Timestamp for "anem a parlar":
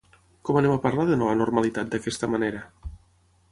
0.61-1.05